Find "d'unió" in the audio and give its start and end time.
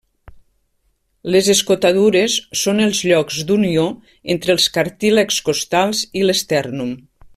3.51-3.83